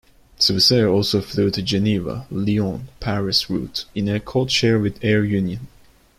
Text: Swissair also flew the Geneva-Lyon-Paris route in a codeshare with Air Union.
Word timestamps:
Swissair 0.39 0.91
also 0.91 1.21
flew 1.21 1.51
the 1.51 1.61
Geneva-Lyon-Paris 1.61 3.51
route 3.51 3.85
in 3.93 4.09
a 4.09 4.19
codeshare 4.19 4.81
with 4.81 4.97
Air 5.03 5.23
Union. 5.23 5.67